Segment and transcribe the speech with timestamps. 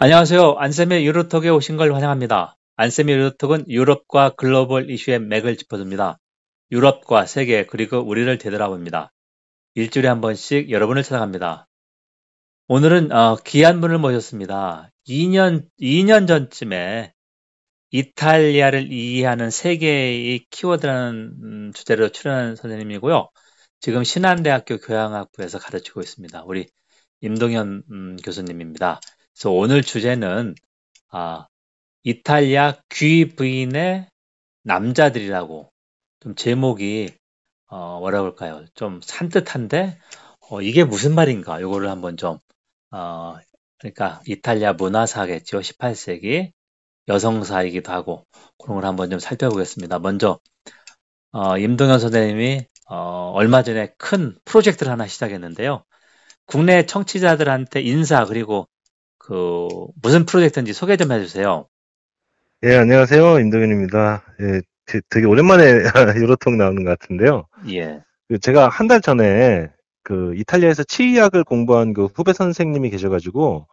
[0.00, 0.54] 안녕하세요.
[0.58, 2.56] 안쌤의 유로톡에 오신 걸 환영합니다.
[2.76, 6.20] 안쌤의 유로톡은 유럽과 글로벌 이슈의 맥을 짚어줍니다.
[6.70, 9.12] 유럽과 세계 그리고 우리를 되돌아봅니다.
[9.74, 11.66] 일주일에 한 번씩 여러분을 찾아갑니다.
[12.68, 14.92] 오늘은 어, 귀한 분을 모셨습니다.
[15.08, 17.12] 2년 2년 전쯤에
[17.90, 23.30] 이탈리아를 이해하는 세계의 키워드라는 음, 주제로 출연한 선생님이고요.
[23.80, 26.44] 지금 신한대학교 교양학부에서 가르치고 있습니다.
[26.44, 26.68] 우리
[27.20, 29.00] 임동현 음, 교수님입니다.
[29.38, 30.56] 그래서 오늘 주제는
[31.12, 31.46] 아,
[32.02, 34.08] 이탈리아 귀 부인의
[34.64, 35.70] 남자들이라고
[36.18, 37.14] 좀 제목이
[37.68, 38.64] 어, 뭐라 그럴까요?
[38.74, 39.96] 좀 산뜻한데
[40.50, 41.60] 어, 이게 무슨 말인가?
[41.60, 42.38] 요거를 한번 좀
[42.90, 43.36] 어,
[43.78, 45.60] 그러니까 이탈리아 문화사겠죠.
[45.60, 46.50] 18세기
[47.06, 48.26] 여성사이기도 하고
[48.58, 50.00] 그런 걸 한번 좀 살펴보겠습니다.
[50.00, 50.40] 먼저
[51.30, 55.84] 어, 임동현 선생님이 어, 얼마 전에 큰 프로젝트를 하나 시작했는데요.
[56.44, 58.66] 국내 청취자들한테 인사 그리고
[59.28, 59.68] 그
[60.02, 61.66] 무슨 프로젝트인지 소개 좀 해주세요.
[62.64, 63.40] 예, 안녕하세요.
[63.40, 64.22] 임동현입니다.
[64.40, 64.60] 예,
[65.10, 65.64] 되게 오랜만에
[66.16, 67.46] 유로톡 나오는 것 같은데요.
[67.70, 68.00] 예.
[68.28, 69.68] 그 제가 한 달 전에
[70.02, 73.66] 그 이탈리아에서 치의학을 공부한 그 후배 선생님이 계셔가지고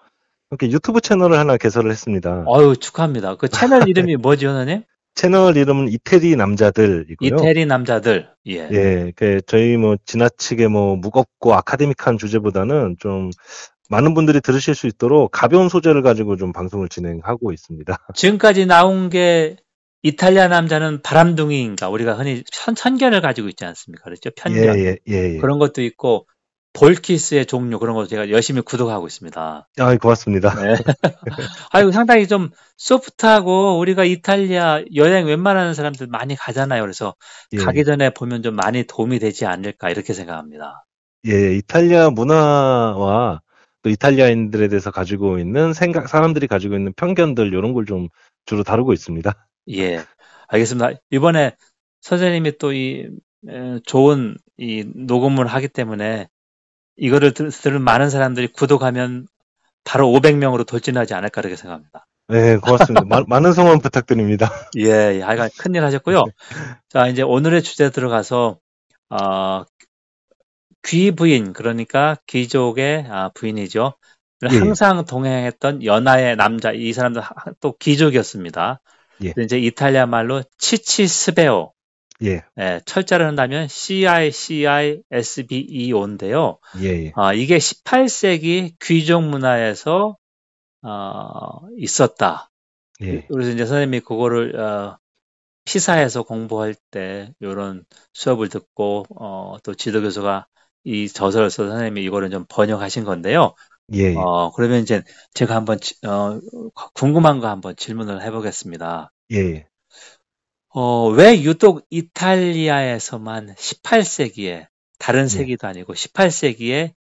[0.52, 2.44] 이렇게 유튜브 채널을 하나 개설을 했습니다.
[2.48, 3.36] 어유 축하합니다.
[3.38, 4.84] 그 채널 이름이 뭐죠, 선생님?
[5.16, 7.36] 채널 이름은 이태리 남자들이고요.
[7.36, 8.28] 이태리 남자들.
[8.48, 8.68] 예.
[8.72, 13.30] 예, 그 저희 뭐 지나치게 뭐 무겁고 아카데믹한 주제보다는 좀
[13.90, 17.98] 많은 분들이 들으실 수 있도록 가벼운 소재를 가지고 좀 방송을 진행하고 있습니다.
[18.16, 19.58] 지금까지 나온 게
[20.02, 24.04] 이탈리아 남자는 바람둥이인가 우리가 흔히 천, 천견을 가지고 있지 않습니까?
[24.04, 24.30] 그렇죠?
[24.36, 24.78] 편견.
[24.78, 25.38] 예, 예, 예, 예.
[25.38, 26.28] 그런 것도 있고
[26.74, 29.68] 볼키스의 종류 그런 것도 제가 열심히 구독하고 있습니다.
[29.78, 30.54] 아, 고맙습니다.
[30.56, 30.76] 네.
[31.72, 36.82] 아이고 상당히 좀 소프트하고 우리가 이탈리아 여행 웬만하는 사람들 많이 가잖아요.
[36.82, 37.16] 그래서
[37.54, 37.58] 예.
[37.58, 40.86] 가기 전에 보면 좀 많이 도움이 되지 않을까 이렇게 생각합니다.
[41.28, 43.42] 예, 이탈리아 문화와
[43.86, 48.10] 또 이탈리아인들에 대해서 가지고 있는 생각, 사람들이 가지고 있는 편견들 이런 걸 좀
[48.48, 49.48] 주로 다루고 있습니다.
[49.70, 50.04] 예,
[50.48, 51.00] 알겠습니다.
[51.12, 51.56] 이번에
[52.02, 53.08] 선생님이 또 이
[53.84, 56.28] 좋은 이 녹음을 하기 때문에
[56.98, 59.28] 이거를 들은 많은 사람들이 구독하면
[59.84, 62.08] 바로 500명으로 돌진하지 않을까 그렇게 생각합니다.
[62.28, 63.06] 네, 고맙습니다.
[63.06, 64.50] 마, 많은 성원 부탁드립니다.
[64.80, 66.24] 예, 예 하여간 큰일 하셨고요.
[66.90, 68.58] 자, 이제 오늘의 주제 들어가서
[69.12, 69.64] 어,
[70.86, 73.94] 귀부인 그러니까 귀족의 아, 부인이죠.
[74.52, 74.58] 예.
[74.58, 77.22] 항상 동행했던 연하의 남자 이 사람도
[77.60, 78.82] 또 귀족이었습니다.
[79.24, 79.34] 예.
[79.42, 81.74] 이제 이탈리아 말로 치치스베오.
[82.24, 82.44] 예.
[82.60, 84.90] 예 철자를 한다면 CICISBEO인데요.
[86.82, 87.12] 예, 예.
[87.16, 90.18] 아, 이게 18세기 귀족 문화에서
[90.84, 92.52] 어, 있었다.
[93.02, 93.26] 예.
[93.28, 94.98] 그래서 이제 선생님이 그거를 어,
[95.66, 100.48] 시사에서 공부할 때 이런 수업을 듣고 어, 또 지도교수가
[100.86, 103.56] 이 저서를 써서 선생님이 이거를 좀 번역하신 건데요.
[103.94, 104.14] 예.
[104.14, 104.16] 예.
[104.16, 105.04] 어, 그러면 이제
[105.34, 106.40] 제가 한번 어,
[106.94, 109.12] 궁금한 거 한번 질문을 해보겠습니다.
[109.32, 109.68] 예, 예.
[110.70, 114.68] 어, 왜 유독 이탈리아에서만 18세기에
[115.00, 115.28] 다른 예.
[115.28, 116.94] 세기도 아니고 18세기에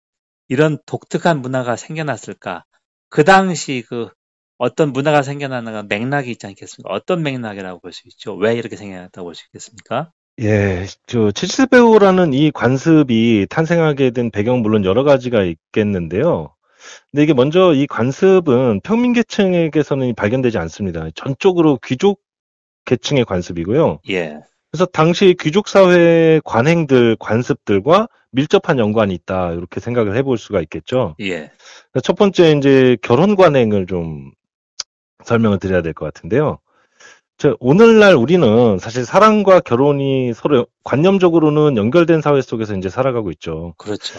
[0.48, 2.64] 이런 독특한 문화가 생겨났을까?
[3.10, 4.08] 그 당시 그
[4.58, 6.92] 어떤 문화가 생겨나는가 맥락이 있지 않겠습니까?
[6.94, 8.34] 어떤 맥락이라고 볼 수 있죠?
[8.36, 10.12] 왜 이렇게 생겨났다고 볼 수 있겠습니까?
[10.40, 16.52] 예, 저 칠스배우라는 이 관습이 탄생하게 된 배경 물론 여러 가지가 있겠는데요.
[17.10, 21.08] 근데 이게 먼저 이 관습은 평민 계층에게서는 발견되지 않습니다.
[21.14, 22.20] 전적으로 귀족
[22.84, 24.00] 계층의 관습이고요.
[24.10, 24.40] 예.
[24.70, 29.52] 그래서 당시 귀족 사회의 관행들, 관습들과 밀접한 연관이 있다.
[29.52, 31.14] 이렇게 생각을 해볼 수가 있겠죠.
[31.20, 31.52] 예.
[32.02, 34.32] 첫 번째 이제 결혼 관행을 좀
[35.24, 36.58] 설명을 드려야 될 것 같은데요.
[37.36, 43.74] 저 오늘날 우리는 사실 사랑과 결혼이 서로 관념적으로는 연결된 사회 속에서 이제 살아가고 있죠.
[43.76, 44.18] 그렇죠.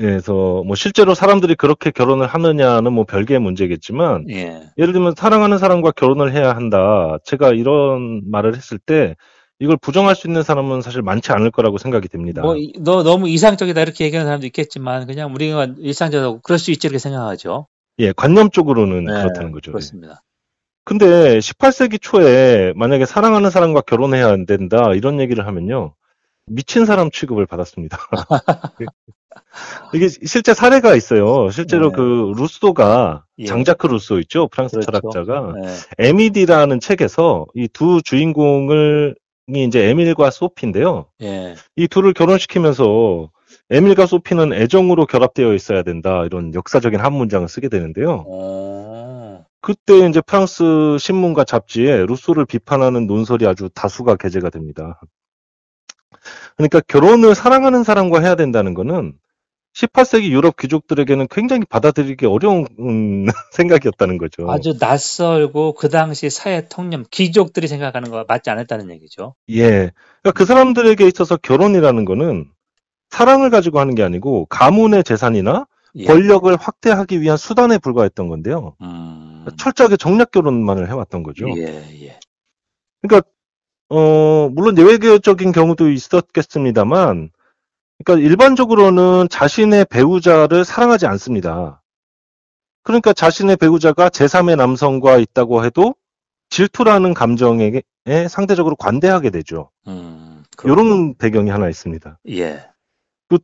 [0.00, 4.62] 예, 그래서 뭐 실제로 사람들이 그렇게 결혼을 하느냐는 뭐 별개의 문제겠지만 예.
[4.76, 7.18] 예를 들면 사랑하는 사람과 결혼을 해야 한다.
[7.24, 9.14] 제가 이런 말을 했을 때
[9.60, 12.42] 이걸 부정할 수 있는 사람은 사실 많지 않을 거라고 생각이 됩니다.
[12.42, 16.98] 뭐, 너 너무 이상적이다 이렇게 얘기하는 사람도 있겠지만 그냥 우리가 일상적으로 그럴 수 있지 이렇게
[16.98, 17.68] 생각하죠.
[18.00, 19.70] 예, 관념적으로는 네, 그렇다는 거죠.
[19.70, 20.22] 그렇습니다.
[20.84, 25.94] 근데 18세기 초에 만약에 사랑하는 사람과 결혼해야 안 된다 이런 얘기를 하면요
[26.46, 27.98] 미친 사람 취급을 받았습니다.
[29.94, 31.48] 이게 실제 사례가 있어요.
[31.50, 31.96] 실제로 네.
[31.96, 33.46] 그 루소가 예.
[33.46, 35.10] 장자크 루소 있죠 프랑스 그렇죠.
[35.10, 35.68] 철학자가 네.
[35.98, 39.14] 에미디라는 책에서 이 두 주인공을
[39.48, 41.06] 이 이제 에밀과 소피인데요.
[41.22, 41.54] 예.
[41.76, 43.30] 이 둘을 결혼시키면서
[43.70, 48.24] 에밀과 소피는 애정으로 결합되어 있어야 된다 이런 역사적인 한 문장을 쓰게 되는데요.
[48.26, 48.73] 오.
[49.64, 55.00] 그때 이제 프랑스 신문과 잡지에 루소를 비판하는 논설이 아주 다수가 게재가 됩니다.
[56.56, 59.14] 그러니까 결혼을 사랑하는 사람과 해야 된다는 거는
[59.74, 64.50] 18세기 유럽 귀족들에게는 굉장히 받아들이기 어려운 음, 생각이었다는 거죠.
[64.50, 69.34] 아주 낯설고 그 당시 사회 통념, 귀족들이 생각하는 거와 맞지 않았다는 얘기죠.
[69.48, 69.62] 예.
[69.62, 72.50] 그러니까 그 사람들에게 있어서 결혼이라는 거는
[73.08, 75.66] 사랑을 가지고 하는 게 아니고 가문의 재산이나
[75.96, 76.04] 예.
[76.04, 78.74] 권력을 확대하기 위한 수단에 불과했던 건데요.
[78.82, 79.13] 음,
[79.56, 81.46] 철저하게 정략 결혼만을 해왔던 거죠.
[81.56, 82.18] 예, 예.
[83.02, 83.28] 그러니까
[83.88, 87.30] 어 물론 예외적인 경우도 있었겠습니다만,
[88.02, 91.82] 그러니까 일반적으로는 자신의 배우자를 사랑하지 않습니다.
[92.82, 95.94] 그러니까 자신의 배우자가 제3의 남성과 있다고 해도
[96.50, 97.82] 질투라는 감정에
[98.28, 99.70] 상대적으로 관대하게 되죠.
[99.86, 102.18] 음, 이런 배경이 하나 있습니다.
[102.30, 102.64] 예.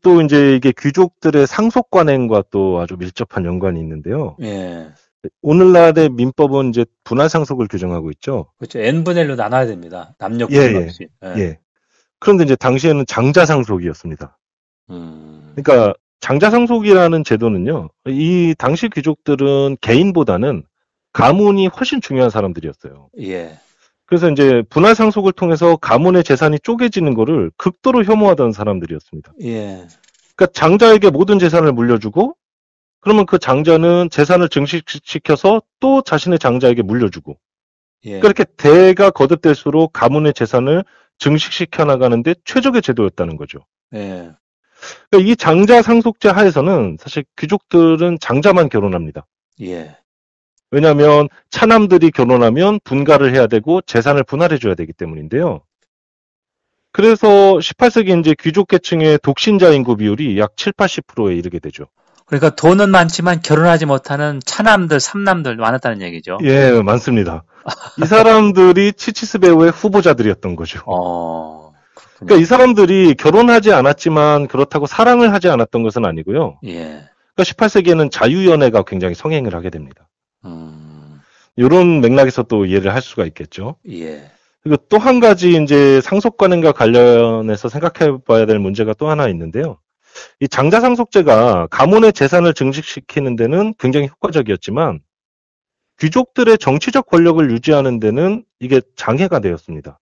[0.03, 4.37] 또 이제 이게 귀족들의 상속 관행과 또 아주 밀접한 연관이 있는데요.
[4.43, 4.91] 예.
[5.43, 8.46] 오늘날의 민법은 이제 분할 상속을 규정하고 있죠.
[8.58, 8.78] 그렇죠.
[8.81, 10.14] n분의 1로 나눠야 됩니다.
[10.19, 10.84] 남녀 예, 구분 예.
[10.87, 11.08] 없이.
[11.37, 11.58] 예.
[12.19, 14.38] 그런데 이제 당시에는 장자 상속이었습니다.
[14.90, 17.88] 음, 그러니까 장자 상속이라는 제도는요.
[18.08, 20.64] 이 당시 귀족들은 개인보다는
[21.12, 23.08] 가문이 훨씬 중요한 사람들이었어요.
[23.22, 23.58] 예.
[24.06, 29.32] 그래서 이제 분할 상속을 통해서 가문의 재산이 쪼개지는 거를 극도로 혐오하던 사람들이었습니다.
[29.43, 29.87] 예.
[30.34, 32.34] 그러니까 장자에게 모든 재산을 물려주고
[33.00, 37.38] 그러면 그 장자는 재산을 증식시켜서 또 자신의 장자에게 물려주고
[38.05, 38.20] 예.
[38.20, 40.85] 그렇게 대가 거듭될수록 가문의 재산을
[41.19, 43.61] 증식시켜 나가는데 최적의 제도였다는 거죠.
[43.94, 44.31] 예.
[45.11, 49.26] 그러니까 이 장자 상속제 하에서는 사실 귀족들은 장자만 결혼합니다.
[49.62, 49.96] 예.
[50.70, 55.62] 왜냐하면 차남들이 결혼하면 분가를 해야 되고 재산을 분할해 줘야 되기 때문인데요.
[56.93, 61.87] 그래서 18세기 이제 귀족 계층의 독신자 인구 비율이 약 7, 80%에 이르게 되죠.
[62.31, 66.38] 그러니까 돈은 많지만 결혼하지 못하는 차남들, 삼남들 많았다는 얘기죠.
[66.44, 67.43] 예, 많습니다.
[68.00, 70.81] 이 사람들이 치치스 배우의 후보자들이었던 거죠.
[70.87, 71.73] 어.
[72.21, 76.61] 그러니까 이 사람들이 결혼하지 않았지만 그렇다고 사랑을 하지 않았던 것은 아니고요.
[76.67, 77.03] 예.
[77.35, 80.09] 그러니까 18세기에는 자유연애가 굉장히 성행을 하게 됩니다.
[80.44, 81.19] 음.
[81.56, 83.75] 이런 맥락에서 또 이해를 할 수가 있겠죠.
[83.91, 84.31] 예.
[84.62, 89.79] 그리고 또 한 가지 이제 상속관행과 관련해서 생각해 봐야 될 문제가 또 하나 있는데요.
[90.40, 95.00] 이 장자 상속제가 가문의 재산을 증식시키는 데는 굉장히 효과적이었지만
[96.00, 100.00] 귀족들의 정치적 권력을 유지하는 데는 이게 장애가 되었습니다.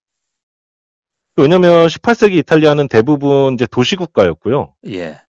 [1.36, 4.74] 왜냐하면 18세기 이탈리아는 대부분 이제 도시국가였고요.
[4.88, 5.20] 예.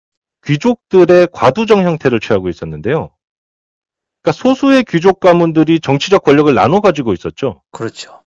[0.46, 3.12] 귀족들의 과두정 형태를 취하고 있었는데요.
[4.22, 7.62] 그러니까 소수의 귀족 가문들이 정치적 권력을 나눠 가지고 있었죠.
[7.72, 8.19] 그렇죠.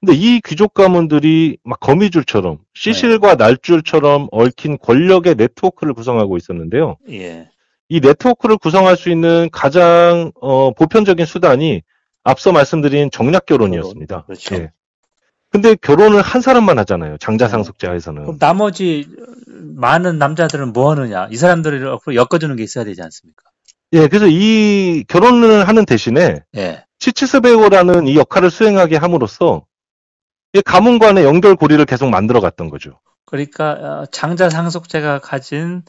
[0.00, 6.96] 근데 이 귀족 가문들이 막 거미줄처럼 시실과 날줄처럼 얽힌 권력의 네트워크를 구성하고 있었는데요.
[7.10, 7.48] 예.
[7.88, 11.82] 이 네트워크를 구성할 수 있는 가장 어, 보편적인 수단이
[12.22, 14.24] 앞서 말씀드린 정략 결혼이었습니다.
[14.26, 14.54] 그렇죠.
[14.56, 14.70] 예.
[15.50, 17.16] 근데 결혼을 한 사람만 하잖아요.
[17.18, 18.22] 장자 상속제하에서는.
[18.22, 19.08] 그럼 나머지
[19.46, 21.28] 많은 남자들은 뭐 하느냐?
[21.30, 23.44] 이 사람들을 앞으로 엮어주는 게 있어야 되지 않습니까?
[23.94, 26.84] 예, 그래서 이 결혼을 하는 대신에 예.
[26.98, 29.77] 치치스베오라는 이 역할을 수행하게 함으로써 이
[30.62, 33.00] 가문 간의 연결고리를 계속 만들어 갔던 거죠.
[33.24, 35.82] 그러니까 어, 장자 상속제가 가진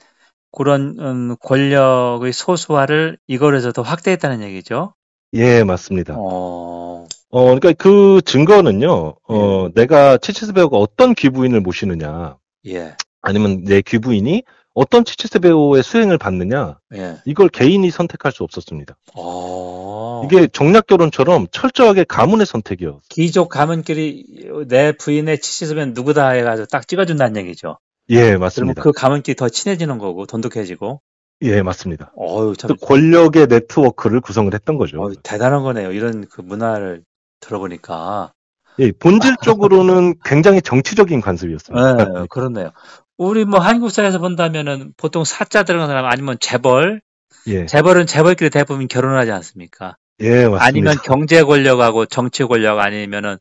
[0.52, 4.94] 그런 음, 권력의 소수화를 이거에서 더 확대했다는 얘기죠.
[5.34, 6.16] 예, 맞습니다.
[6.18, 12.38] 어, 어, 그러니까 그 증거는요, 어, 내가 치치스 배우가 어떤 귀부인을 모시느냐,
[12.68, 14.44] 예, 아니면 내 귀부인이
[14.74, 17.18] 어떤 치치스 배우의 수행을 받느냐, 예.
[17.26, 18.96] 이걸 개인이 선택할 수 없었습니다.
[19.16, 23.02] 어, 이게 정략 결혼처럼 철저하게 가문의 선택이었어요.
[23.10, 27.78] 귀족 가문끼리 내 부인의 치시스면 누구다 해가지고 딱 찍어준다는 얘기죠.
[28.10, 28.82] 예, 맞습니다.
[28.82, 31.02] 그 가문끼리 더 친해지는 거고 돈독해지고.
[31.42, 32.12] 예, 맞습니다.
[32.18, 35.02] 어유 참또 권력의 네트워크를 구성을 했던 거죠.
[35.02, 35.92] 어휴, 대단한 거네요.
[35.92, 37.04] 이런 그 문화를
[37.40, 38.34] 들어보니까.
[38.80, 41.96] 예, 본질적으로는 굉장히 정치적인 관습이었습니다.
[41.96, 42.72] 네, 그렇네요.
[43.20, 47.02] 우리 뭐 한국 사회에서 본다면은 보통 사자 들어간 사람 아니면 재벌,
[47.48, 49.98] 예, 재벌은 재벌끼리 대부분 결혼을 하지 않습니까?
[50.22, 50.64] 예, 맞습니다.
[50.66, 53.38] 아니면 경제 권력하고 정치 권력 아니면은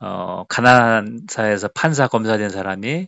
[0.00, 3.06] 어 가난한 사회에서 판사 검사 된 사람이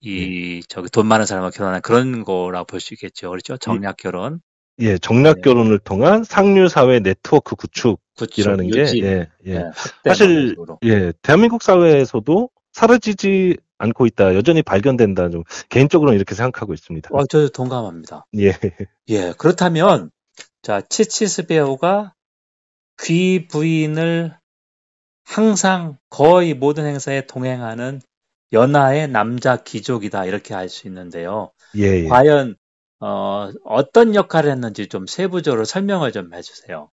[0.00, 3.30] 이 저기 돈 많은 사람과 결혼한 그런 거라고 볼수 있겠죠.
[3.30, 3.56] 그렇죠?
[3.56, 4.40] 정략 결혼.
[4.80, 5.42] 예, 정략 네.
[5.42, 9.58] 결혼을 통한 상류 사회 네트워크 구축이라는 구축, 게 예, 예.
[9.58, 9.70] 네,
[10.04, 10.56] 사실.
[10.84, 14.34] 예, 대한민국 사회에서도 사라지지 않고 있다.
[14.34, 15.30] 여전히 발견된다.
[15.30, 17.10] 좀 개인적으로는 이렇게 생각하고 있습니다.
[17.12, 18.26] 어, 저 동감합니다.
[18.38, 18.52] 예.
[19.08, 20.10] 예, 그렇다면
[20.62, 22.14] 자 치치스 배우가
[23.02, 24.36] 귀 부인을
[25.24, 28.00] 항상 거의 모든 행사에 동행하는
[28.52, 31.52] 연하의 남자 귀족이다 이렇게 알 수 있는데요.
[31.76, 32.08] 예, 예.
[32.08, 32.56] 과연
[33.00, 36.90] 어, 어떤 역할을 했는지 좀 세부적으로 설명을 좀 해주세요.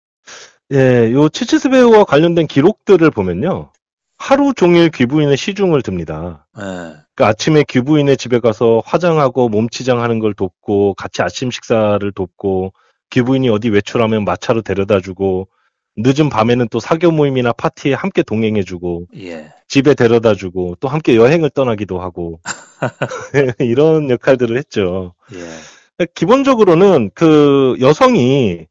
[0.72, 3.72] 예, 요 치치스 배우와 관련된 기록들을 보면요.
[4.20, 6.46] 하루 종일 귀부인의 시중을 듭니다.
[6.58, 6.62] 예.
[6.62, 12.74] 그러니까 아침에 귀부인의 집에 가서 화장하고 몸치장하는 걸 돕고 같이 아침 식사를 돕고
[13.08, 15.48] 귀부인이 어디 외출하면 마차로 데려다주고
[15.96, 19.54] 늦은 밤에는 또 사교 모임이나 파티에 함께 동행해주고 예.
[19.68, 22.40] 집에 데려다주고 또 함께 여행을 떠나기도 하고
[23.58, 25.14] 이런 역할들을 했죠.
[25.32, 26.06] 예.
[26.14, 28.66] 기본적으로는 그 여성이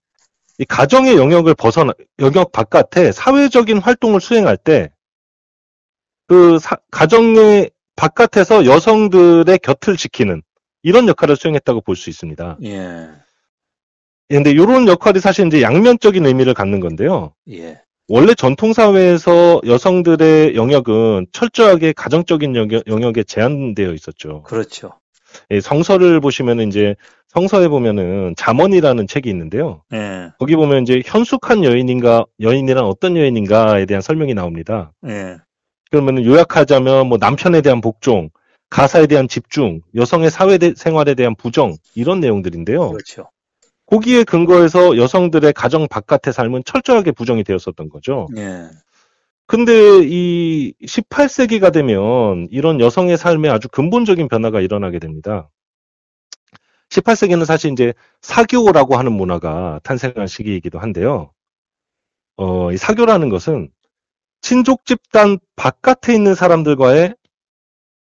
[0.60, 4.92] 이 가정의 영역을 벗어나 영역 바깥에 사회적인 활동을 수행할 때
[6.30, 6.60] 그
[6.92, 10.44] 가정의 바깥에서 여성들의 곁을 지키는
[10.84, 12.60] 이런 역할을 수행했다고 볼 수 있습니다.
[12.64, 13.08] 예.
[14.30, 17.34] 근데 이런 역할이 사실 이제 양면적인 의미를 갖는 건데요.
[17.52, 17.82] 예.
[18.08, 24.44] 원래 전통 사회에서 여성들의 영역은 철저하게 가정적인 영역, 에 제한되어 있었죠.
[24.44, 24.92] 그렇죠.
[25.52, 26.96] 예, 성서를 보시면 이제
[27.28, 29.84] 성서에 보면은 잠언이라는 책이 있는데요.
[29.94, 30.30] 예.
[30.40, 34.92] 거기 보면 이제 현숙한 여인인가 여인이란 어떤 여인인가에 대한 설명이 나옵니다.
[35.08, 35.38] 예.
[35.90, 38.30] 그러면 요약하자면 뭐 남편에 대한 복종,
[38.70, 42.92] 가사에 대한 집중, 여성의 사회 생활에 대한 부정 이런 내용들인데요.
[42.92, 43.30] 그렇죠.
[43.88, 48.28] 거기에 근거해서 여성들의 가정 바깥의 삶은 철저하게 부정이 되었었던 거죠.
[48.38, 48.70] 예.
[49.48, 55.50] 근데 이 18세기가 되면 이런 여성의 삶에 아주 근본적인 변화가 일어나게 됩니다.
[56.90, 61.32] 18세기는 사실 이제 사교라고 하는 문화가 탄생한 시기이기도 한데요.
[62.36, 63.70] 어, 이 사교라는 것은
[64.42, 67.16] 친족 집단 바깥에 있는 사람들과의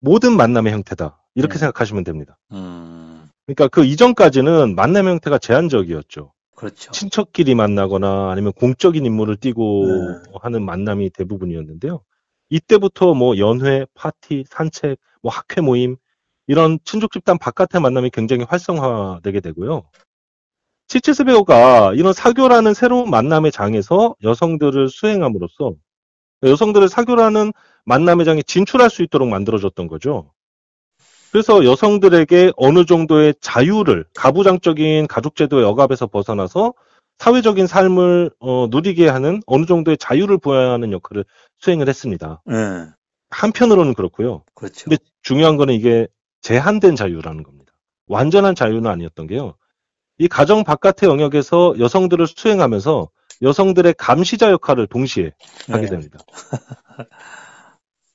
[0.00, 1.22] 모든 만남의 형태다.
[1.34, 1.58] 이렇게 음.
[1.58, 2.38] 생각하시면 됩니다.
[2.52, 3.28] 음.
[3.46, 6.32] 그러니까 그 이전까지는 만남의 형태가 제한적이었죠.
[6.56, 6.92] 그렇죠.
[6.92, 10.30] 친척끼리 만나거나 아니면 공적인 인물을 띠고 네.
[10.40, 12.02] 하는 만남이 대부분이었는데요.
[12.48, 15.96] 이때부터 뭐 연회, 파티, 산책, 뭐 학회 모임
[16.46, 19.88] 이런 친족 집단 바깥의 만남이 굉장히 활성화되게 되고요.
[20.86, 25.74] 치치스 베어가 이런 사교라는 새로운 만남의 장에서 여성들을 수행함으로써
[26.50, 27.52] 여성들을 사교라는
[27.84, 30.32] 만남의 장에 진출할 수 있도록 만들어줬던 거죠.
[31.32, 36.74] 그래서 여성들에게 어느 정도의 자유를 가부장적인 가족제도의 억압에서 벗어나서
[37.18, 41.24] 사회적인 삶을 어, 누리게 하는 어느 정도의 자유를 부여하는 역할을
[41.58, 42.42] 수행을 했습니다.
[42.50, 42.86] 예.
[43.30, 44.44] 한편으로는 그렇고요.
[44.54, 44.84] 그렇죠.
[44.84, 46.06] 근데 중요한 거는 이게
[46.42, 47.72] 제한된 자유라는 겁니다.
[48.06, 49.54] 완전한 자유는 아니었던 게요.
[50.18, 53.08] 이 가정 바깥의 영역에서 여성들을 수행하면서
[53.42, 55.32] 여성들의 감시자 역할을 동시에
[55.68, 55.90] 하게 네.
[55.90, 56.18] 됩니다.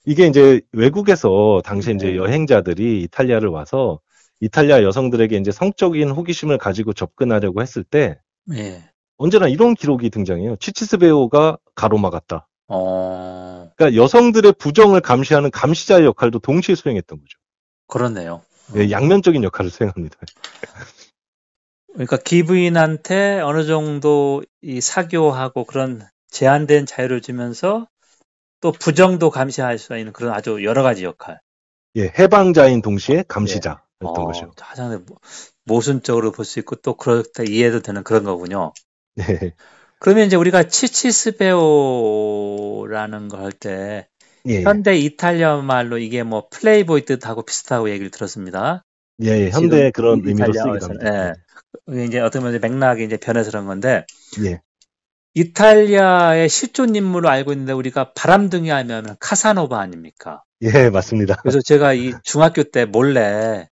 [0.06, 2.16] 이게 이제 외국에서 당시 이제 네.
[2.16, 4.00] 여행자들이 이탈리아를 와서
[4.40, 8.18] 이탈리아 여성들에게 이제 성적인 호기심을 가지고 접근하려고 했을 때
[8.54, 8.84] 예.
[9.18, 10.56] 언제나 이런 기록이 등장해요.
[10.56, 12.48] 치치스 베오가 가로막았다.
[12.70, 17.38] 어, 그러니까 여성들의 부정을 감시하는 감시자의 역할도 동시에 수행했던 거죠.
[17.88, 18.42] 그렇네요.
[18.76, 20.18] 예, 양면적인 역할을 수행합니다.
[22.00, 27.90] 그러니까 기부인한테 어느 정도 이 사교하고 그런 제한된 자유를 주면서
[28.62, 31.42] 또 부정도 감시할 수 있는 그런 아주 여러 가지 역할.
[31.98, 34.52] 예, 해방자인 동시에 감시자였던 어, 것이요.
[34.56, 35.18] 가장 모-
[35.66, 38.72] 모순적으로 볼 수 있고 또 그렇게 이해도 되는 그런 거군요.
[39.16, 39.52] 네.
[40.00, 44.08] 그러면 이제 우리가 치치스베오라는 걸 할때
[44.48, 48.86] 예, 현대 이탈리아 말로 이게 뭐 플레이보이 뜻하고 비슷하고 얘기를 들었습니다.
[49.24, 51.34] 예, 예, 현대 그런 이- 의미로 쓰기도 합니다.
[51.88, 54.06] 이게 이제 어떻게 보면 맥락이 이제 변해서 그런 건데
[54.44, 54.62] 예,
[55.34, 60.44] 이탈리아의 실존 인물로 알고 있는데 우리가 바람둥이 하면 카사노바 아닙니까?
[60.62, 61.36] 예, 맞습니다.
[61.42, 63.68] 그래서 제가 이 중학교 때 몰래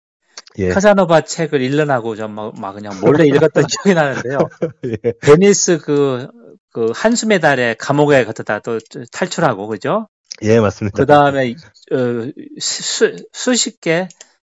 [0.59, 4.37] 예, 카사노바 책을 읽으라고 막, 막 그냥 몰래 읽었던 기억이 나는데요.
[4.85, 6.27] 예, 베니스 그,
[6.71, 8.79] 그 한숨의 달에 감옥에 갔다 또
[9.11, 10.07] 탈출하고 그죠?
[10.43, 10.95] 예, 맞습니다.
[10.97, 11.55] 그 다음에
[11.91, 14.07] 어, 수, 수십 개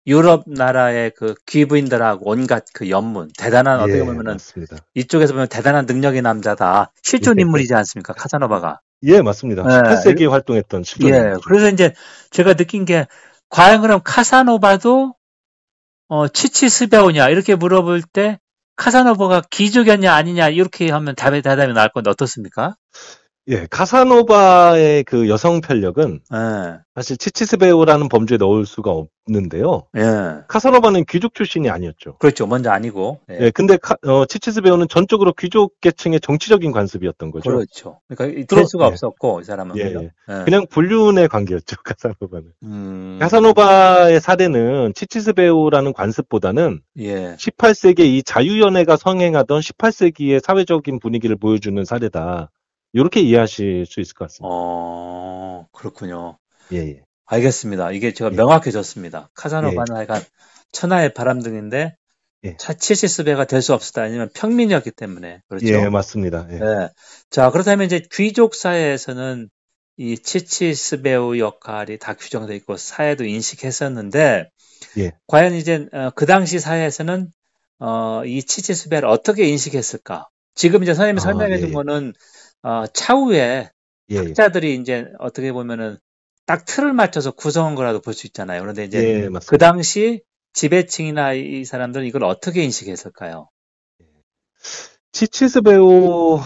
[0.07, 4.77] 유럽 나라의 그 귀부인들하고 온갖 그 연문 대단한 어떻게 예, 보면은 맞습니다.
[4.95, 7.43] 이쪽에서 보면 대단한 능력의 남자다 실존 예.
[7.43, 9.63] 인물이지 않습니까 카사노바가 예, 맞습니다.
[9.63, 9.69] 네.
[9.69, 11.41] 18세기에 활동했던 실존 예 인물이죠.
[11.45, 11.93] 그래서 이제
[12.31, 13.07] 제가 느낀 게
[13.49, 15.15] 과연 그럼 카사노바도
[16.09, 18.39] 어 치치스베오냐 이렇게 물어볼 때
[18.77, 22.77] 카사노바가 기족이었냐 아니냐 이렇게 하면 답이 대답이 나올 건데 어떻습니까?
[23.49, 28.91] 예, 카사노바의 그 여성 편력은 예, 사실 치치스베오라는 범주에 넣을 수가
[29.29, 29.85] 없는데요.
[29.97, 32.17] 예, 카사노바는 귀족 출신이 아니었죠.
[32.19, 32.49] 그렇죠.
[32.49, 33.39] 먼저 아니고, 예.
[33.43, 37.49] 예, 근데 카, 어, 치치스베오는 전적으로 귀족 계층의 정치적인 관습이었던 거죠.
[37.51, 38.01] 그렇죠.
[38.09, 38.89] 그러니까 될 들어- 수가 예.
[38.89, 40.01] 없었고 이 사람은 예, 그죠?
[40.03, 40.11] 예.
[40.41, 40.45] 예.
[40.45, 42.47] 그냥 불륜의 관계였죠, 카사노바는.
[42.65, 52.51] 음, 카사노바의 사례는 치치스베오라는 관습보다는 예, 18세기에 이 자유연애가 성행하던 18세기의 사회적인 분위기를 보여주는 사례다.
[52.93, 54.49] 이렇게 이해하실 수 있을 것 같습니다.
[54.51, 56.39] 어, 그렇군요.
[56.73, 57.03] 예, 예.
[57.27, 57.93] 알겠습니다.
[57.93, 58.37] 이게 제가 예.
[58.37, 59.31] 명확해졌습니다.
[59.35, 60.23] 카사노바는 하여간
[60.73, 61.97] 천하의 바람둥인데
[62.45, 62.57] 예.
[62.59, 64.03] 차치시스베가 될 수 없었다.
[64.03, 65.67] 아니면 평민이었기 때문에 그렇죠.
[65.67, 66.47] 예, 맞습니다.
[66.51, 66.59] 예.
[66.59, 66.89] 네.
[67.31, 69.49] 자 그렇다면 이제 귀족 사회에서는
[69.99, 74.51] 이 치치스 배우 역할이 다 규정돼 있고 사회도 인식했었는데
[74.99, 75.13] 예.
[75.27, 77.31] 과연 이제 어, 그 당시 사회에서는
[77.81, 80.29] 어, 이 치치스 배를 어떻게 인식했을까?
[80.55, 81.75] 지금 이제 선생님이 아, 설명해 준 예, 예.
[81.75, 82.13] 거는
[82.63, 83.71] 어, 차후에
[84.11, 84.19] 예, 예.
[84.19, 85.99] 학자들이 이제 어떻게 보면은
[86.47, 88.61] 딱 틀을 맞춰서 구성한 거라도 볼 수 있잖아요.
[88.61, 89.59] 그런데 이제 예, 그.
[89.59, 90.23] 당시
[90.53, 93.49] 지배층이나 이 사람들은 이걸 어떻게 인식했을까요?
[95.13, 96.43] 치치스 배우를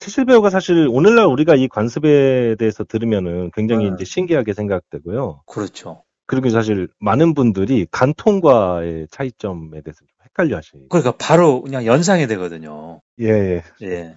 [0.00, 3.94] 치치스 배우가 사실 오늘날 우리가 이 관습에 대해서 들으면은 굉장히 네.
[3.94, 5.42] 이제 신기하게 생각되고요.
[5.46, 6.04] 그렇죠.
[6.32, 10.88] 그리고 사실 많은 분들이 간통과의 차이점에 대해서 좀 헷갈려 하시죠.
[10.88, 13.02] 그러니까 바로 그냥 연상이 되거든요.
[13.20, 13.62] 예, 예.
[13.82, 14.16] 예.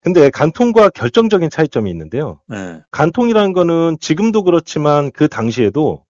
[0.00, 2.40] 근데 간통과 결정적인 차이점이 있는데요.
[2.52, 2.80] 예.
[2.90, 6.04] 간통이라는 거는 지금도 그렇지만 그 당시에도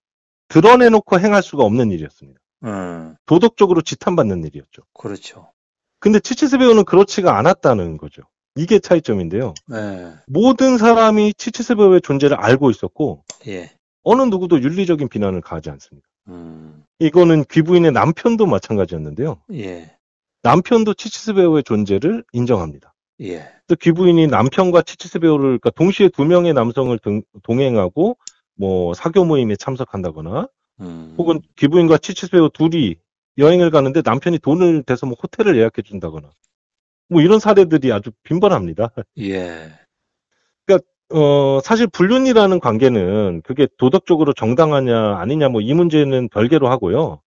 [0.48, 2.40] 드러내놓고 행할 수가 없는 일이었습니다.
[2.64, 4.84] 음, 도덕적으로 지탄받는 일이었죠.
[4.94, 5.52] 그렇죠.
[6.00, 8.22] 근데 치치스 배우는 그렇지가 않았다는 거죠.
[8.56, 9.52] 이게 차이점인데요.
[9.74, 10.12] 예.
[10.28, 13.76] 모든 사람이 치치스 배우의 존재를 알고 있었고 예.
[14.08, 16.06] 어느 누구도 윤리적인 비난을 가하지 않습니다.
[16.28, 19.42] 음, 이거는 귀부인의 남편도 마찬가지였는데요.
[19.54, 19.90] 예.
[20.42, 22.94] 남편도 치치스 배우의 존재를 인정합니다.
[23.22, 23.48] 예.
[23.66, 28.16] 또 귀부인이 남편과 치치스 배우를 그러니까 동시에 두 명의 남성을 등- 동행하고
[28.54, 30.48] 뭐 사교 모임에 참석한다거나
[30.82, 32.94] 음, 혹은 귀부인과 치치스 배우 둘이
[33.38, 36.30] 여행을 가는데 남편이 돈을 대서 뭐 호텔을 예약해 준다거나
[37.08, 38.92] 뭐 이런 사례들이 아주 빈번합니다.
[39.18, 39.72] 예.
[41.10, 47.20] 어, 사실 불륜이라는 관계는 그게 도덕적으로 정당하냐 아니냐 뭐 이 문제는 별개로 하고요.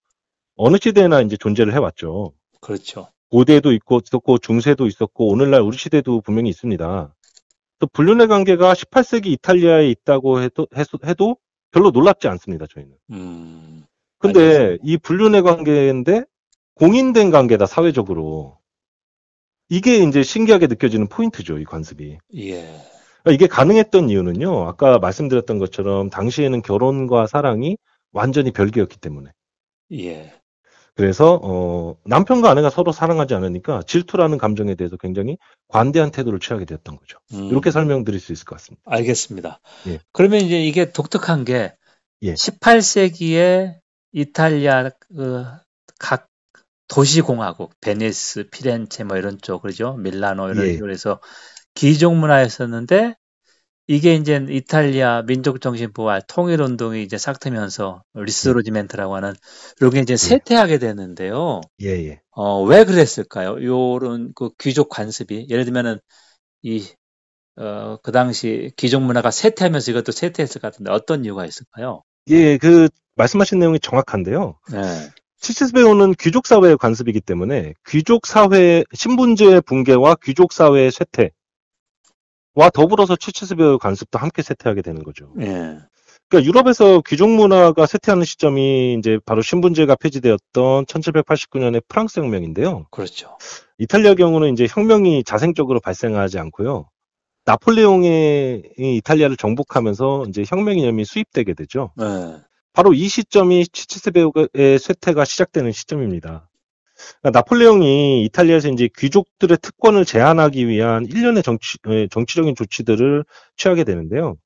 [0.55, 2.33] 어느 시대나 이제 존재를 해왔죠.
[2.61, 3.07] 그렇죠.
[3.31, 7.15] 고대도 있고 있었고 중세도 있었고 오늘날 우리 시대도 분명히 있습니다.
[7.79, 11.37] 또 불륜의 관계가 18세기 이탈리아에 있다고 해도, 해도,
[11.71, 12.65] 별로 놀랍지 않습니다.
[12.69, 12.93] 저희는.
[13.11, 13.85] 음,
[14.17, 14.83] 근데 알겠습니다.
[14.83, 16.23] 이 불륜의 관계인데
[16.75, 18.57] 공인된 관계다 사회적으로
[19.69, 21.59] 이게 이제 신기하게 느껴지는 포인트죠.
[21.59, 22.17] 이 관습이.
[22.37, 22.81] 예.
[23.23, 24.67] 그러니까 이게 가능했던 이유는요.
[24.67, 27.77] 아까 말씀드렸던 것처럼 당시에는 결혼과 사랑이
[28.11, 29.31] 완전히 별개였기 때문에.
[29.93, 30.33] 예.
[30.95, 35.37] 그래서 어, 남편과 아내가 서로 사랑하지 않으니까 질투라는 감정에 대해서 굉장히
[35.69, 37.19] 관대한 태도를 취하게 되었던 거죠.
[37.33, 38.81] 음, 이렇게 설명드릴 수 있을 것 같습니다.
[38.85, 39.59] 알겠습니다.
[39.87, 39.99] 예.
[40.11, 41.73] 그러면 이제 이게 독특한 게
[42.23, 42.33] 예.
[42.33, 43.79] 18세기에
[44.11, 45.45] 이탈리아 그
[45.99, 46.27] 각
[46.87, 49.93] 도시공화국, 베니스, 피렌체 뭐 이런 쪽 그러죠.
[49.93, 50.91] 밀라노 이런 예.
[50.91, 51.19] 해서
[51.79, 53.15] 귀족 문화였었는데
[53.87, 59.33] 이게 이제 이탈리아 민족 정신 부활 통일 운동이 이제 싹트면서 Risorgimento라고 하는
[59.79, 61.61] 이렇게 이제 쇠퇴하게 되는데요.
[61.81, 62.21] 예, 예.
[62.31, 63.63] 어, 왜 그랬을까요?
[63.63, 65.99] 요런 그 귀족 관습이 예를 들면은
[66.63, 66.85] 이
[67.55, 72.03] 어, 그 당시 귀족 문화가 쇠퇴하면서 이것도 쇠퇴했을 것 같은데 어떤 이유가 있을까요?
[72.29, 74.59] 예, 그 말씀하신 내용이 정확한데요.
[74.73, 75.09] 네.
[75.39, 81.31] cicisbeo는 귀족 사회의 관습이기 때문에 귀족 사회 신분제 붕괴와 귀족 사회의 쇠퇴
[82.59, 85.33] 와 더불어서 치치스 배우의 관습도 함께 쇠퇴하게 되는 거죠.
[85.39, 85.77] 예.
[86.27, 92.87] 그러니까 유럽에서 귀족 문화가 쇠퇴하는 시점이 이제 바로 신분제가 폐지되었던 1789년의 프랑스 혁명인데요.
[92.91, 93.37] 그렇죠.
[93.77, 96.89] 이탈리아 경우는 이제 혁명이 자생적으로 발생하지 않고요.
[97.45, 101.93] 나폴레옹이 이 이탈리아를 정복하면서 이제 혁명 이념이 수입되게 되죠.
[101.95, 102.05] 네.
[102.73, 106.48] 바로 이 시점이 치치스 배우의 쇠퇴가 시작되는 시점입니다.
[107.21, 113.25] 그러니까 나폴레옹이 이탈리아에서 이제 귀족들의 특권을 제한하기 위한 일련의 정치, 에, 정치적인 조치들을
[113.57, 114.37] 취하게 되는데요.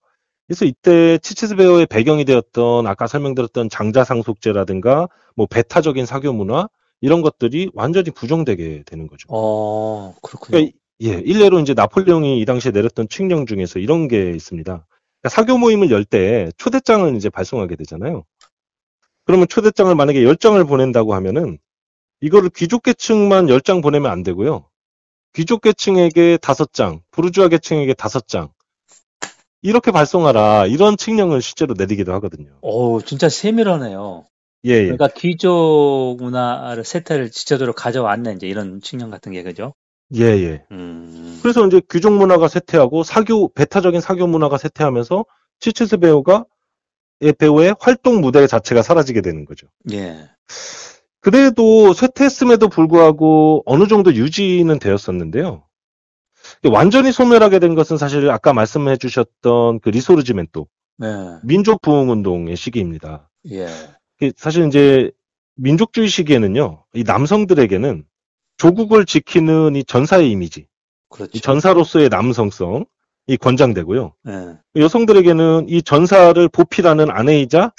[0.47, 6.67] 그래서 이때 치치스 배우의 배경이 되었던 아까 설명드렸던 장자상속제라든가 뭐 배타적인 사교 문화
[7.01, 9.27] 이런 것들이 완전히 부정되게 되는 거죠.
[9.29, 10.51] 어, 그렇군요.
[10.57, 14.71] 그러니까 예, 일례로 이제 나폴레옹이 이 당시에 내렸던 칙령 중에서 이런 게 있습니다.
[15.21, 18.23] 그러니까 사교 모임을 열 때 초대장을 이제 발송하게 되잖아요.
[19.25, 21.57] 그러면 초대장을 만약에 10장을 보낸다고 하면은
[22.23, 24.65] 이거를 귀족 계층만 10장 보내면 안 되고요.
[25.33, 28.49] 귀족 계층에게 5장, 부르주아 계층에게 5장.
[29.61, 30.67] 이렇게 발송하라.
[30.67, 32.57] 이런 칙령을 실제로 내리기도 하거든요.
[32.61, 34.25] 오, 진짜 세밀하네요.
[34.65, 34.83] 예, 예.
[34.83, 39.73] 그러니까 귀족 문화를 세태를 지체적으로 가져왔네 이제 이런 측면 같은 게 그죠?
[40.15, 40.63] 예, 예.
[40.71, 45.25] 음, 그래서 이제 귀족 문화가 쇠퇴하고 사교 배타적인 사교 문화가 쇠퇴하면서
[45.59, 46.45] 치치스 배우가
[47.19, 49.67] 의 배우의 활동 무대 자체가 사라지게 되는 거죠.
[49.91, 50.29] 예,
[51.23, 55.63] 그래도 쇠퇴했음에도 불구하고 어느 정도 유지는 되었었는데요.
[56.69, 61.07] 완전히 소멸하게 된 것은 사실 아까 말씀해 주셨던 그 리소르지멘토 네,
[61.43, 63.29] 민족 부흥 운동의 시기입니다.
[63.51, 63.67] 예,
[64.19, 65.11] 그 사실 이제
[65.55, 66.83] 민족주의 시기에는요.
[66.93, 68.03] 이 남성들에게는
[68.57, 70.67] 조국을 지키는 이 전사의 이미지,
[71.09, 71.31] 그렇죠.
[71.33, 72.85] 이 전사로서의 남성성
[73.27, 74.13] 이 권장되고요.
[74.27, 77.71] 예, 여성들에게는 이 전사를 보필하는 아내이자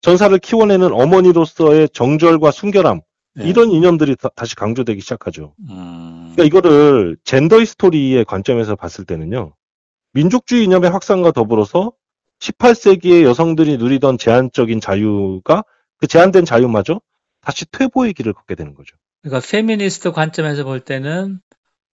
[0.00, 3.00] 전사를 키워내는 어머니로서의 정절과 순결함
[3.40, 3.44] 예.
[3.44, 5.54] 이런 이념들이 다시 강조되기 시작하죠.
[5.68, 9.54] 음, 그러니까 이거를 gender history의 관점에서 봤을 때는요.
[10.12, 11.92] 민족주의 이념의 확산과 더불어서
[12.40, 15.64] 18세기의 여성들이 누리던 제한적인 자유가
[15.98, 17.00] 그 제한된 자유마저
[17.40, 18.96] 다시 퇴보의 길을 걷게 되는 거죠.
[19.22, 21.40] 그러니까 페미니스트 관점에서 볼 때는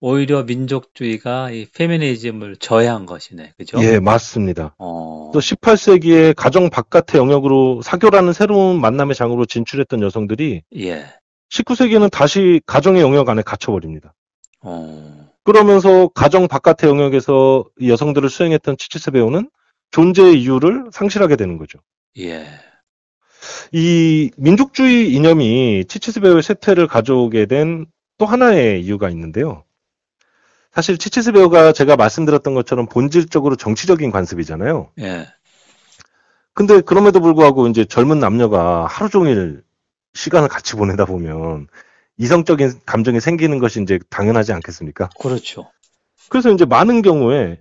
[0.06, 3.54] 오히려 민족주의가 이 페미니즘을 저해한 것이네.
[3.56, 3.82] 그죠?
[3.82, 4.74] 예, 맞습니다.
[4.78, 11.06] 어, 또 18세기에 가정 바깥의 영역으로 사교라는 새로운 만남의 장으로 진출했던 여성들이 예.
[11.50, 14.12] 19세기에는 다시 가정의 영역 안에 갇혀버립니다.
[14.60, 19.48] 어, 그러면서 가정 바깥의 영역에서 이 여성들을 수행했던 치치스 배우는
[19.90, 21.78] 존재의 이유를 상실하게 되는 거죠.
[22.18, 22.44] 예.
[23.72, 27.86] 이 민족주의 이념이 치치스 배우의 쇠퇴를 가져오게 된
[28.18, 29.63] 또 하나의 이유가 있는데요.
[30.74, 34.90] 사실 치치스 배우가 제가 말씀드렸던 것처럼 본질적으로 정치적인 관습이잖아요.
[35.00, 35.28] 예.
[36.52, 39.62] 근데 그럼에도 불구하고 이제 젊은 남녀가 하루 종일
[40.14, 41.68] 시간을 같이 보내다 보면
[42.16, 45.10] 이성적인 감정이 생기는 것이 이제 당연하지 않겠습니까?
[45.20, 45.70] 그렇죠.
[46.28, 47.60] 그래서 이제 많은 경우에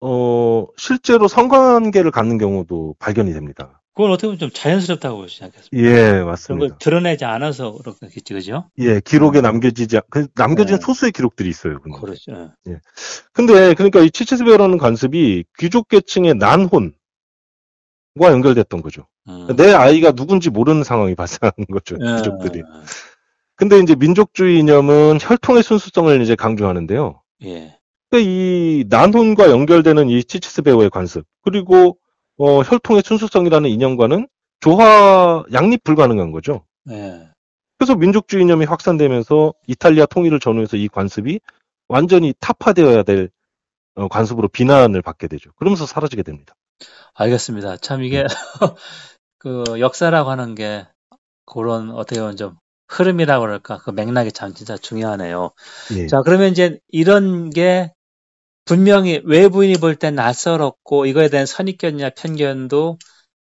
[0.00, 3.80] 어 실제로 성관계를 갖는 경우도 발견이 됩니다.
[3.94, 5.88] 그건 어떻게 보면 좀 자연스럽다고 보시지 않겠습니까?
[5.88, 6.78] 예, 맞습니다.
[6.78, 8.68] 드러내지 않아서 그렇겠지, 그죠?
[8.78, 10.80] 예, 기록에 남겨지지 않- 그 남겨진 네.
[10.84, 11.80] 소수의 기록들이 있어요.
[11.80, 11.98] 근데.
[12.00, 12.50] 그렇죠.
[12.68, 12.80] 예.
[13.32, 16.90] 근데 그러니까 이 치치스베어라는 관습이 귀족 계층의 난혼과
[18.20, 19.06] 연결됐던 거죠.
[19.28, 19.46] 음.
[19.56, 21.96] 내 아이가 누군지 모르는 상황이 발생하는 거죠.
[22.00, 22.16] 예.
[22.16, 22.62] 귀족들이.
[23.56, 27.22] 근데 이제 민족주의 이념은 혈통의 순수성을 이제 강조하는데요.
[27.44, 27.78] 예.
[28.10, 31.96] 그러니까 이 난혼과 연결되는 이 치치스 배우의 관습 그리고
[32.38, 34.28] 어, 혈통의 순수성이라는 이념과는
[34.60, 36.64] 조화 양립 불가능한 거죠.
[36.90, 37.28] 예.
[37.78, 41.40] 그래서 민족주의 이념이 확산되면서 이탈리아 통일을 전후해서 이 관습이
[41.88, 43.30] 완전히 타파되어야 될
[43.96, 45.50] 어, 관습으로 비난을 받게 되죠.
[45.56, 46.54] 그러면서 사라지게 됩니다.
[47.14, 47.76] 알겠습니다.
[47.76, 48.24] 참 이게
[49.38, 50.86] 그 역사라고 하는 게
[51.46, 52.56] 그런 어떻게 보면 좀
[52.88, 55.50] 흐름이라고 그럴까 그 맥락이 참 진짜 중요하네요.
[55.96, 56.06] 예.
[56.06, 57.92] 자 그러면 이제 이런 게
[58.64, 62.98] 분명히 외부인이 볼 땐 낯설었고 이거에 대한 선입견이나 편견도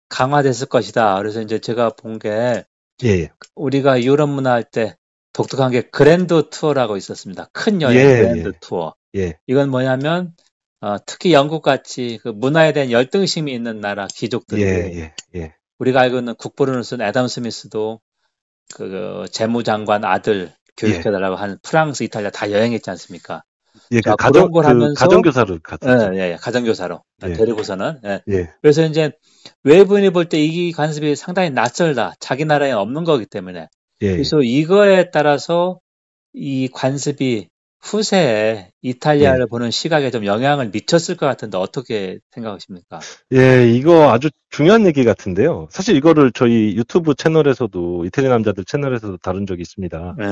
[0.10, 1.18] 강화됐을 것이다.
[1.18, 2.64] 그래서 이제 제가 본게
[3.04, 3.30] 예.
[3.56, 4.96] 우리가 유럽 문화 할 때
[5.34, 7.50] 독특한 게 grand tour라고 있었습니다.
[7.54, 8.52] 큰 여행 예, grand 예.
[8.62, 8.96] 투어.
[9.16, 9.38] 예.
[9.48, 10.34] 이건 뭐냐면
[10.82, 14.68] 어, 특히 영국 같이 그 문화에 대한 열등심이 있는 나라 귀족들이 예.
[14.96, 15.14] 예.
[15.36, 15.56] 예.
[15.80, 18.00] 우리가 알고 있는 국부론을 쓴 애덤 스미스도
[18.76, 23.44] 그 재무장관 아들 교육해달라고 하는 프랑스, 이탈리아 다 여행했지 않습니까?
[23.92, 24.02] 예.
[24.02, 25.90] 자, 그 가정 그런 걸그 하면서- 가정교사를 갔죠.
[26.14, 27.34] 예, 예, 예, 가정교사로 예.
[27.34, 28.00] 데리고서는.
[28.06, 28.22] 예.
[28.30, 28.50] 예.
[28.62, 29.12] 그래서 이제
[29.64, 32.14] 외부인이 볼 때 이 관습이 상당히 낯설다.
[32.20, 33.68] 자기 나라에 없는 거기 때문에.
[34.02, 34.12] 예.
[34.12, 35.80] 그래서 이거에 따라서
[36.34, 37.48] 이 관습이
[37.80, 43.00] 후세에 이탈리아를 보는 시각에 좀 영향을 미쳤을 것 같은데 어떻게 생각하십니까?
[43.34, 45.68] 예, 이거 아주 중요한 얘기 같은데요.
[45.72, 50.16] 사실 이거를 저희 유튜브 채널에서도 이태리 남자들 채널에서도 다룬 적이 있습니다.
[50.20, 50.26] 예.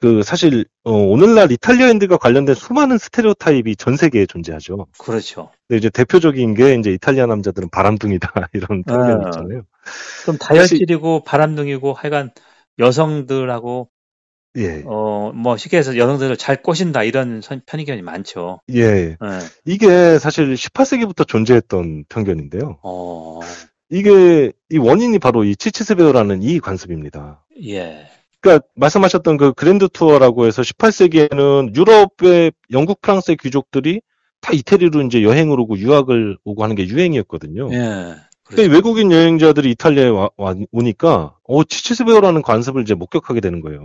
[0.00, 4.86] 그 사실 어, 오늘날 이탈리아인들과 관련된 수많은 스테레오타입이 전 세계에 존재하죠.
[4.98, 5.50] 그렇죠.
[5.68, 9.28] 근데 이제 대표적인 게 이제 이탈리아 남자들은 바람둥이다 이런 편견이 아.
[9.28, 9.62] 있잖아요.
[10.24, 12.30] 좀 다혈질이고 바람둥이고 하여간
[12.78, 13.88] 여성들하고
[14.56, 18.60] 예, 어 뭐 쉽게 해서 여성들을 잘 꼬신다 이런 선- 편견이 많죠.
[18.74, 18.80] 예.
[18.82, 19.16] 예.
[19.64, 22.78] 이게 사실 18세기부터 존재했던 편견인데요.
[22.82, 23.40] 어,
[23.90, 27.44] 이게 이 원인이 바로 이 cicisbeo라는 이 관습입니다.
[27.64, 28.08] 예.
[28.40, 34.00] 그러니까 말씀하셨던 그 grand tour라고 해서 18세기에는 유럽의 영국, 프랑스의 귀족들이
[34.40, 37.68] 다 이태리로 이제 여행을 오고 유학을 오고 하는 게 유행이었거든요.
[37.72, 37.76] 예.
[37.76, 38.72] 그러니까 그렇죠.
[38.72, 43.80] 외국인 여행자들이 이탈리아에 와, 와- 오니까 어 cicisbeo라는 관습을 이제 목격하게 되는 거예요.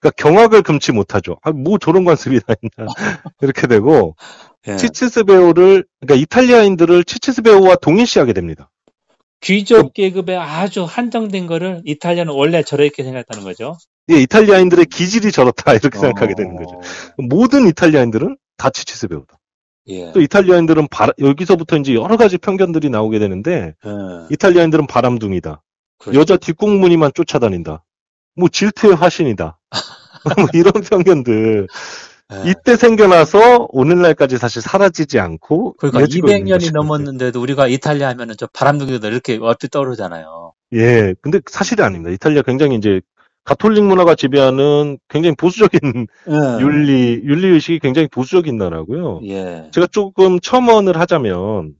[0.00, 1.38] 그러니까 경악을 금치 못하죠.
[1.42, 2.90] 아, 뭐 저런 관습이 다 있나
[3.40, 4.16] 이렇게 되고
[4.68, 4.76] 예.
[4.76, 8.70] 치치스베어를 그러니까 이탈리아인들을 치치스베어와 동일시하게 됩니다.
[9.44, 13.76] 귀족 계급에 아주 한정된 거를 이탈리아는 원래 저렇게 생각했다는 거죠.
[14.10, 16.80] 예, 이탈리아인들의 기질이 저렇다 이렇게 생각하게 어, 되는 거죠.
[17.18, 19.38] 모든 이탈리아인들은 다 치치스베어다.
[19.88, 20.12] 예.
[20.12, 23.90] 또 이탈리아인들은 바- 여기서부터 이제 여러 가지 편견들이 나오게 되는데 예.
[24.30, 25.62] 이탈리아인들은 바람둥이다.
[25.98, 26.18] 그렇죠.
[26.20, 27.84] 여자 뒷공무니만 쫓아다닌다.
[28.36, 29.58] 뭐 질투의 화신이다.
[30.38, 31.68] 뭐 이런 편견들
[32.44, 32.50] 예.
[32.50, 36.80] 이때 생겨나서 오늘날까지 사실 사라지지 않고 그러니까 이어지고 있는 200년이 것이거든요.
[36.80, 40.52] 넘었는데도 우리가 이탈리아 하면은 저 바람둥이들 이렇게 얼핏 떠오르잖아요.
[40.74, 42.10] 예, 근데 사실이 아닙니다.
[42.10, 43.00] 이탈리아 굉장히 이제
[43.44, 46.32] 가톨릭 문화가 지배하는 굉장히 보수적인 예.
[46.64, 49.20] 윤리 윤리 의식이 굉장히 보수적인 나라고요.
[49.24, 49.68] 예.
[49.72, 51.74] 제가 조금 첨언을 하자면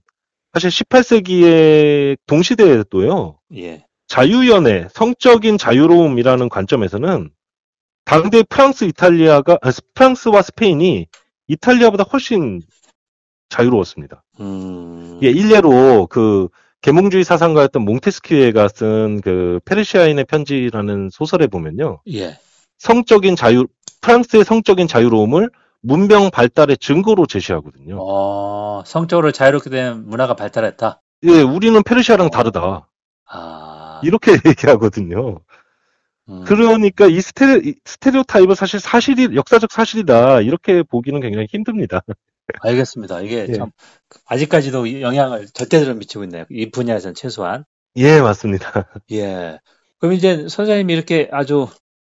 [0.53, 3.37] 사실 18세기의 동시대에도요.
[3.57, 3.85] 예.
[4.07, 7.31] 자유연애, 성적인 자유로움이라는 관점에서는
[8.05, 11.07] 당대 프랑스, 이탈리아가 아, 프랑스와 스페인이
[11.47, 12.61] 이탈리아보다 훨씬
[13.49, 14.23] 자유로웠습니다.
[14.39, 15.19] 음.
[15.23, 16.47] 예, 일례로 그
[16.81, 22.01] 계몽주의 사상가였던 몽테스키에가 쓴 그 페르시아인의 편지라는 소설에 보면요.
[22.13, 22.37] 예.
[22.77, 23.65] 성적인 자유
[24.01, 25.49] 프랑스의 성적인 자유로움을
[25.81, 27.97] 문명 발달의 증거로 제시하거든요.
[27.99, 31.01] 어, 성적으로 자유롭게 된 문화가 발달했다.
[31.23, 32.87] 예, 우리는 페르시아랑 다르다.
[33.27, 35.39] 아, 이렇게 얘기하거든요.
[36.29, 40.41] 음, 그러니까 이 스테레, 이 스테레오 타입은 사실 사실이, 역사적 사실이다.
[40.41, 42.01] 이렇게 보기는 굉장히 힘듭니다.
[42.61, 43.21] 알겠습니다.
[43.21, 43.53] 이게 예.
[43.53, 43.71] 참
[44.25, 46.45] 아직까지도 영향을 절대적으로 미치고 있네요.
[46.49, 47.65] 이 분야에서는 최소한.
[47.97, 48.71] 예, 맞습니다.
[49.11, 49.59] 예.
[49.99, 51.67] 그럼 이제 선생님이 이렇게 아주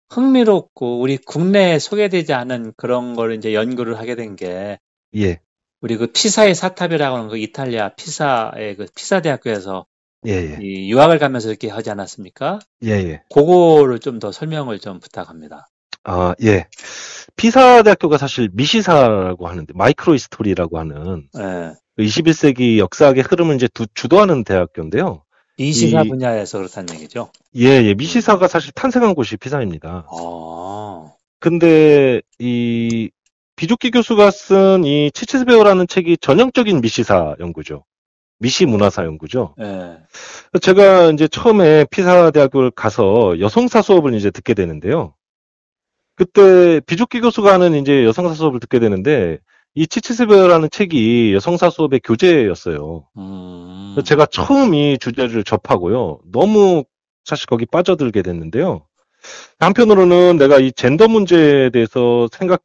[0.10, 4.80] 흥미롭고 우리 국내에 소개되지 않은 그런 걸 이제 연구를 하게 된 게
[5.16, 5.40] 예,
[5.82, 9.86] 우리 그 피사의 사탑이라고 하는 그 이탈리아 피사의 그 피사 대학교에서
[10.28, 12.60] 예, 예, 이 유학을 가면서 이렇게 하지 않았습니까?
[12.84, 13.22] 예, 예.
[13.34, 15.70] 그거를 좀 더 설명을 좀 부탁합니다.
[16.04, 16.68] 아, 예.
[17.36, 21.74] 피사 대학교가 사실 미시사라고 하는데, micro history라고 하는 예.
[22.04, 25.24] 21세기 역사학의 흐름을 이제 두- 주도하는 대학교인데요.
[25.58, 27.32] 이시사 이- 분야에서 그렇다는 얘기죠.
[27.58, 27.94] 예, 예.
[27.94, 30.06] 미시사가 사실 탄생한 곳이 피사입니다.
[30.10, 33.10] 아, 근데 이
[33.56, 37.84] 비조키 교수가 쓴 이 치치스베어라는 책이 전형적인 미시사 연구죠.
[38.40, 39.56] 미시 문화사 연구죠.
[39.62, 39.98] 예.
[40.62, 45.14] 제가 이제 처음에 피사 대학교를 가서 여성사 수업을 이제 듣게 되는데요.
[46.16, 49.38] 그때 비조키 교수가 하는 이제 여성사 수업을 듣게 되는데
[49.76, 53.08] 이 치치스베어라는 책이 여성사 수업의 교재였어요.
[53.18, 56.20] 음, 제가 처음 이 주제를 접하고요.
[56.32, 56.84] 너무
[57.24, 58.86] 사실 거기 빠져들게 됐는데요.
[59.60, 62.60] 한편으로는 내가 이 젠더 문제에 대해서 생각해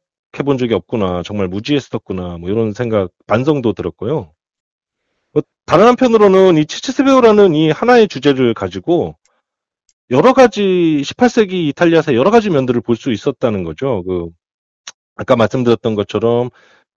[0.45, 1.21] 본 적이 없구나.
[1.23, 2.37] 정말 무지했었구나.
[2.39, 4.31] 뭐 이런 생각, 반성도 들었고요.
[5.35, 9.15] 어, 다른 한편으로는 이 치치스베오라는 이 하나의 주제를 가지고
[10.11, 10.61] 여러 가지
[11.03, 14.03] 18세기 이탈리아에서 여러 가지 면들을 볼 수 있었다는 거죠.
[14.03, 14.29] 그
[15.15, 16.49] 아까 말씀드렸던 것처럼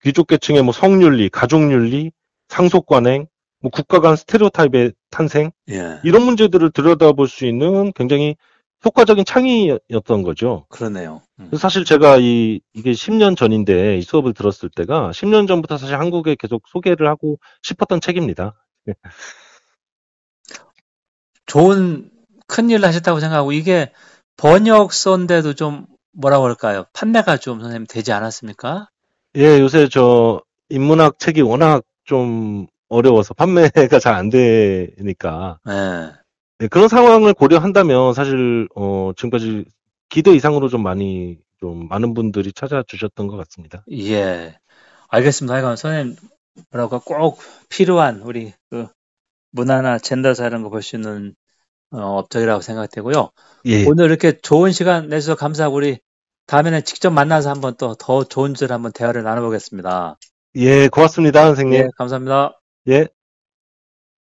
[0.05, 2.13] 귀족 계층의 뭐 성윤리, 가족윤리,
[2.49, 3.27] 상속관행,
[3.61, 5.99] 뭐 국가 간 스테레오타입의 탄생 예.
[6.05, 8.37] 이런 문제들을 들여다볼 수 있는 굉장히
[8.85, 10.67] 효과적인 창의였던 거죠.
[10.69, 11.23] 그러네요.
[11.41, 11.51] 음.
[11.57, 16.63] 사실 제가 이 이게 10년 전인데 이 수업을 들었을 때가 10년 전부터 사실 한국에 계속
[16.69, 18.55] 소개를 하고 싶었던 책입니다.
[21.47, 22.11] 좋은
[22.47, 23.93] 큰 일을 하셨다고 생각하고 이게
[24.37, 26.85] 번역서인데도 좀 뭐라고 할까요?
[26.93, 28.89] 판매가 좀 선생님 되지 않았습니까?
[29.37, 36.13] 예, 요새 저 인문학 책이 워낙 좀 어려워서 판매가 잘 안 되니까 예.
[36.59, 39.65] 네, 그런 상황을 고려한다면 사실 어 지금까지
[40.09, 43.85] 기대 이상으로 좀 많이 좀 많은 분들이 찾아주셨던 것 같습니다.
[43.93, 44.59] 예.
[45.09, 45.55] 알겠습니다.
[45.55, 46.17] 하여간 선생님
[46.71, 48.87] 뭐라고 꼭 필요한 우리 그
[49.53, 51.35] 문화나 젠더사 이런 거 볼 수 있는
[51.93, 53.31] 어, 업적이라고 생각되고요.
[53.67, 56.01] 예, 오늘 이렇게 좋은 시간 내주셔서 감사하고 우리
[56.47, 60.19] 다음에는 직접 만나서 한번 또 더 좋은 주제로 한번 대화를 나눠보겠습니다.
[60.57, 61.81] 예, 고맙습니다, 선생님.
[61.81, 62.53] 예, 감사합니다.
[62.89, 63.09] 예.